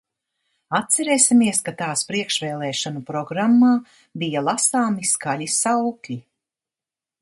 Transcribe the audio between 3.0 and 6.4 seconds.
programmā bija lasāmi skaļi saukļi.